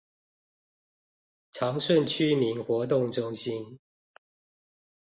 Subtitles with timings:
[1.51, 3.79] 長順區民活動中心